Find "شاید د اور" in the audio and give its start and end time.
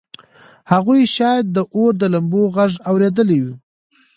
1.15-1.91